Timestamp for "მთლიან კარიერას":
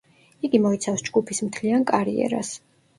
1.51-2.55